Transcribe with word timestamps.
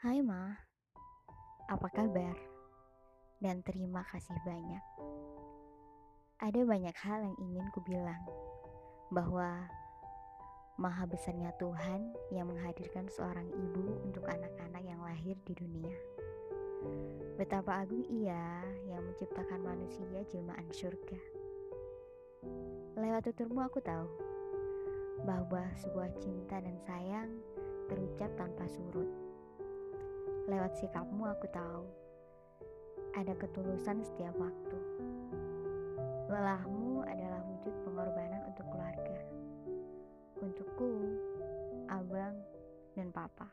Hai 0.00 0.24
Ma, 0.24 0.48
apa 1.68 1.88
kabar? 1.92 2.32
Dan 3.36 3.60
terima 3.60 4.00
kasih 4.08 4.32
banyak. 4.48 4.80
Ada 6.40 6.64
banyak 6.64 6.96
hal 7.04 7.20
yang 7.20 7.36
ingin 7.36 7.68
ku 7.68 7.84
bilang 7.84 8.24
bahwa 9.12 9.68
maha 10.80 11.04
besarnya 11.04 11.52
Tuhan 11.60 12.16
yang 12.32 12.48
menghadirkan 12.48 13.12
seorang 13.12 13.44
ibu 13.52 14.00
untuk 14.00 14.24
anak-anak 14.24 14.80
yang 14.88 15.04
lahir 15.04 15.36
di 15.44 15.52
dunia. 15.52 15.92
Betapa 17.36 17.84
agung 17.84 18.08
ia 18.08 18.64
yang 18.88 19.04
menciptakan 19.04 19.60
manusia 19.60 20.24
jelmaan 20.32 20.72
surga. 20.72 21.20
Lewat 22.96 23.28
tuturmu 23.28 23.60
aku 23.68 23.84
tahu 23.84 24.08
bahwa 25.28 25.68
sebuah 25.76 26.08
cinta 26.24 26.56
dan 26.56 26.80
sayang 26.88 27.36
terucap 27.92 28.32
tanpa 28.40 28.64
surut. 28.64 29.29
Lewat 30.50 30.74
sikapmu 30.82 31.30
aku 31.30 31.46
tahu 31.54 31.86
ada 33.14 33.38
ketulusan 33.38 34.02
setiap 34.02 34.34
waktu. 34.34 34.78
Lelahmu 36.26 37.06
adalah 37.06 37.38
wujud 37.46 37.70
pengorbanan 37.86 38.42
untuk 38.50 38.66
keluarga. 38.66 39.18
Untukku, 40.42 40.90
abang, 41.86 42.34
dan 42.98 43.14
papa. 43.14 43.46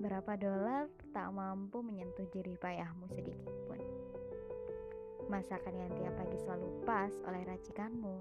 Berapa 0.00 0.40
dolar 0.40 0.88
tak 1.12 1.28
mampu 1.36 1.84
menyentuh 1.84 2.24
jerih 2.32 2.56
payahmu 2.56 3.04
sedikit 3.12 3.52
pun. 3.68 3.80
Masakan 5.28 5.76
yang 5.76 5.92
tiap 6.00 6.16
pagi 6.16 6.40
selalu 6.40 6.68
pas 6.88 7.12
oleh 7.28 7.44
racikanmu, 7.44 8.16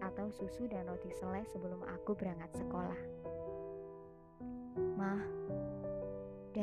atau 0.00 0.32
susu 0.32 0.64
dan 0.72 0.88
roti 0.88 1.12
selai 1.12 1.44
sebelum 1.52 1.84
aku 1.84 2.16
berangkat 2.16 2.64
sekolah. 2.64 3.00
Mah, 4.96 5.22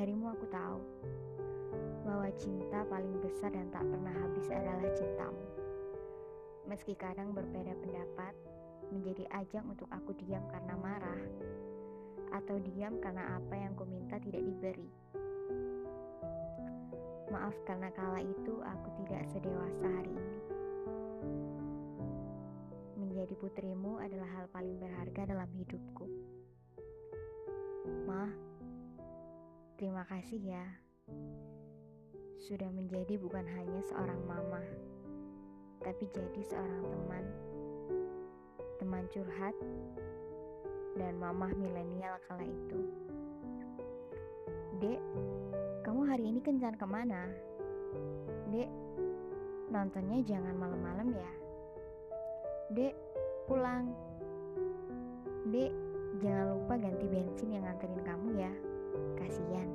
darimu 0.05 0.29
aku 0.37 0.45
tahu 0.53 0.77
bahwa 2.05 2.29
cinta 2.37 2.85
paling 2.93 3.17
besar 3.25 3.49
dan 3.49 3.65
tak 3.73 3.81
pernah 3.89 4.13
habis 4.13 4.45
adalah 4.53 4.85
cintamu. 4.93 5.45
Meski 6.69 6.93
kadang 6.93 7.33
berbeda 7.33 7.73
pendapat, 7.81 8.37
menjadi 8.93 9.25
ajang 9.33 9.65
untuk 9.65 9.89
aku 9.89 10.13
diam 10.21 10.45
karena 10.53 10.77
marah, 10.77 11.21
atau 12.37 12.61
diam 12.61 13.01
karena 13.01 13.33
apa 13.33 13.57
yang 13.57 13.73
kuminta 13.73 14.21
tidak 14.21 14.45
diberi. 14.45 14.85
Maaf 17.33 17.57
karena 17.65 17.89
kala 17.97 18.21
itu 18.21 18.61
aku 18.61 18.89
tidak 19.01 19.25
sedewasa 19.33 19.89
hari 19.89 20.13
ini. 20.13 20.37
Menjadi 23.01 23.33
putrimu 23.41 23.97
adalah 23.97 24.29
hal 24.37 24.45
paling 24.53 24.77
berharga 24.77 25.33
dalam 25.33 25.49
hidupku. 25.49 26.05
Terima 29.85 30.01
kasih 30.09 30.41
ya 30.41 30.65
sudah 32.41 32.65
menjadi 32.73 33.21
bukan 33.21 33.45
hanya 33.45 33.85
seorang 33.85 34.17
mama, 34.25 34.65
tapi 35.77 36.09
jadi 36.09 36.41
seorang 36.41 36.89
teman, 36.89 37.25
teman 38.81 39.05
curhat, 39.13 39.53
dan 40.97 41.21
mamah 41.21 41.53
milenial 41.53 42.17
kala 42.25 42.41
itu. 42.49 42.81
Dek, 44.81 44.97
kamu 45.85 46.01
hari 46.09 46.33
ini 46.33 46.41
kencan 46.41 46.73
ke 46.81 46.85
mana? 46.89 47.29
Dek, 48.49 48.69
nontonnya 49.69 50.25
jangan 50.25 50.57
malam-malam 50.57 51.13
ya. 51.13 51.31
Dek, 52.73 52.97
pulang. 53.45 53.93
Dek, 55.53 55.69
jangan 56.25 56.57
lupa 56.57 56.73
ganti 56.73 57.05
bensin 57.05 57.53
yang 57.53 57.69
nganterin 57.69 58.01
kamu 58.01 58.29
ya. 58.41 58.53
Kasian. 59.19 59.69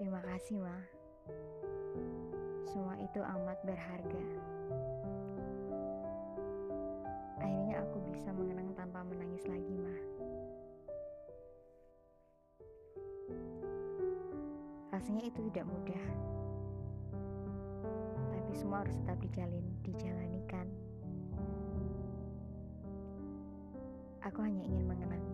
Terima 0.00 0.20
kasih, 0.24 0.58
Ma. 0.60 0.78
Semua 2.66 2.96
itu 2.98 3.20
amat 3.20 3.58
berharga. 3.62 4.24
Akhirnya 7.40 7.82
aku 7.84 7.96
bisa 8.08 8.32
mengenang 8.32 8.72
tanpa 8.74 9.04
menangis 9.04 9.44
lagi, 9.46 9.74
Ma. 9.76 9.96
Rasanya 14.90 15.30
itu 15.30 15.40
tidak 15.52 15.64
mudah. 15.70 16.04
Tapi 18.34 18.52
semua 18.58 18.82
harus 18.82 18.98
tetap 18.98 19.18
dijalin, 19.22 19.66
dijalani 19.86 20.42
kan. 20.50 20.66
Aku 24.26 24.44
hanya 24.44 24.60
ingin 24.66 24.84
mengenangmu. 24.84 25.29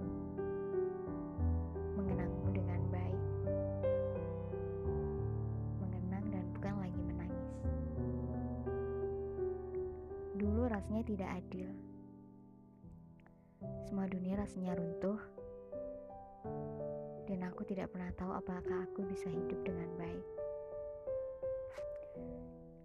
Rasanya 10.76 11.08
tidak 11.08 11.30
adil. 11.40 11.72
Semua 13.88 14.04
dunia 14.12 14.36
rasanya 14.36 14.76
runtuh. 14.76 15.16
Dan 17.24 17.48
aku 17.48 17.64
tidak 17.64 17.96
pernah 17.96 18.12
tahu 18.12 18.36
apakah 18.36 18.84
aku 18.84 19.08
bisa 19.08 19.32
hidup 19.32 19.56
dengan 19.64 19.88
baik. 19.96 20.26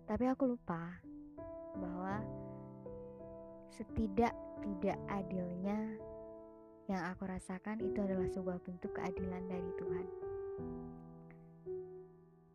Tapi 0.07 0.23
aku 0.23 0.55
lupa 0.55 1.03
bahwa 1.75 2.23
setidak-tidak 3.75 4.95
adilnya 5.11 5.99
yang 6.87 7.03
aku 7.11 7.27
rasakan 7.27 7.83
itu 7.83 7.99
adalah 8.07 8.27
sebuah 8.31 8.59
bentuk 8.63 8.95
keadilan 8.95 9.43
dari 9.51 9.71
Tuhan. 9.75 10.07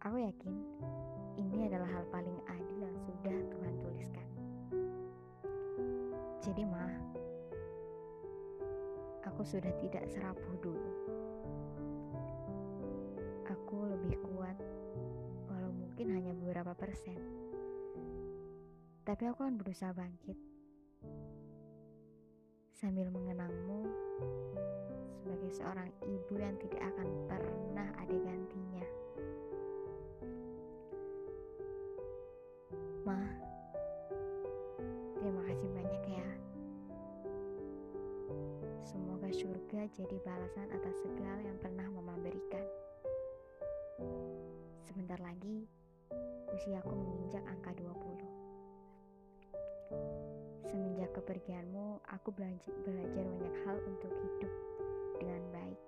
Aku 0.01 0.17
yakin 0.17 0.55
ini 1.37 1.69
adalah 1.69 1.93
hal 1.93 2.05
paling 2.09 2.36
sudah 9.47 9.71
tidak 9.79 10.03
serapuh 10.11 10.55
dulu. 10.59 10.93
Aku 13.47 13.79
lebih 13.87 14.19
kuat, 14.27 14.59
walau 15.47 15.71
mungkin 15.71 16.11
hanya 16.11 16.35
beberapa 16.35 16.75
persen. 16.75 17.15
Tapi 19.07 19.23
aku 19.31 19.47
akan 19.47 19.55
berusaha 19.55 19.95
bangkit 19.95 20.35
sambil 22.75 23.07
mengenangmu 23.15 23.87
sebagai 25.23 25.51
seorang 25.55 25.95
ibu 26.03 26.35
yang 26.43 26.59
tidak 26.59 26.83
akan 26.83 27.09
pernah 27.31 27.89
ada 28.03 28.15
surga 39.37 39.85
jadi 39.93 40.17
balasan 40.25 40.65
atas 40.73 40.97
segala 41.05 41.45
yang 41.45 41.61
pernah 41.61 41.85
Mama 41.93 42.17
berikan. 42.25 42.65
Sebentar 44.81 45.21
lagi, 45.21 45.69
usiaku 46.57 46.97
menginjak 46.97 47.45
angka 47.45 47.77
20. 47.77 47.93
Semenjak 50.65 51.13
kepergianmu, 51.13 52.01
aku 52.09 52.33
belajar, 52.33 52.73
belajar 52.89 53.29
banyak 53.29 53.57
hal 53.69 53.77
untuk 53.85 54.09
hidup 54.09 54.53
dengan 55.21 55.43
baik. 55.53 55.81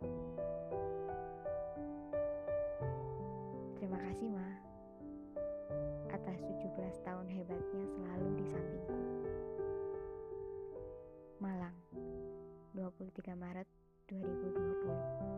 Terima 3.81 3.97
kasih, 4.13 4.29
Ma, 4.29 4.49
atas 6.13 6.37
17 6.45 7.01
tahun 7.01 7.27
hebatnya 7.33 7.85
selalu 7.97 8.29
di 8.37 8.45
sampingku. 8.45 9.01
Malang, 11.41 11.73
23 12.79 13.35
Maret 13.37 13.67
2020. 14.09 15.38